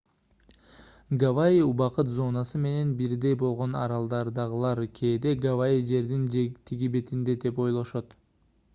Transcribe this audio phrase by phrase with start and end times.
[1.23, 6.27] гавайи убакыт зонасы менен бирдей болгон аралдардагылар кээде гавайи жердин
[6.71, 8.17] тиги бетинде деп ойлошот